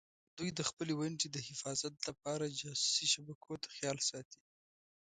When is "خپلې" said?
0.69-0.93